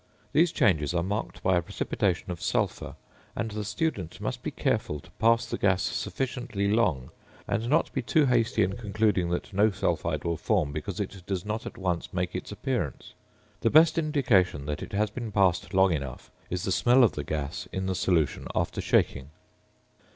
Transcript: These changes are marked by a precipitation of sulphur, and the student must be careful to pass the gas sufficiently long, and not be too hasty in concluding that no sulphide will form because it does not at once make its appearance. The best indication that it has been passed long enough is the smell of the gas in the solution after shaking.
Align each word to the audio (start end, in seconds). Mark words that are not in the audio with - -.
These 0.33 0.51
changes 0.51 0.95
are 0.95 1.03
marked 1.03 1.43
by 1.43 1.57
a 1.57 1.61
precipitation 1.61 2.31
of 2.31 2.41
sulphur, 2.41 2.95
and 3.35 3.51
the 3.51 3.63
student 3.63 4.19
must 4.19 4.41
be 4.41 4.49
careful 4.49 4.99
to 4.99 5.11
pass 5.19 5.45
the 5.45 5.59
gas 5.59 5.83
sufficiently 5.83 6.67
long, 6.67 7.11
and 7.47 7.69
not 7.69 7.93
be 7.93 8.01
too 8.01 8.25
hasty 8.25 8.63
in 8.63 8.77
concluding 8.77 9.29
that 9.29 9.53
no 9.53 9.69
sulphide 9.69 10.23
will 10.23 10.37
form 10.37 10.71
because 10.71 10.99
it 10.99 11.21
does 11.27 11.45
not 11.45 11.67
at 11.67 11.77
once 11.77 12.15
make 12.15 12.33
its 12.35 12.51
appearance. 12.51 13.13
The 13.59 13.69
best 13.69 13.95
indication 13.99 14.65
that 14.65 14.81
it 14.81 14.93
has 14.93 15.11
been 15.11 15.31
passed 15.31 15.71
long 15.71 15.93
enough 15.93 16.31
is 16.49 16.63
the 16.63 16.71
smell 16.71 17.03
of 17.03 17.11
the 17.11 17.23
gas 17.23 17.67
in 17.71 17.85
the 17.85 17.93
solution 17.93 18.47
after 18.55 18.81
shaking. 18.81 19.29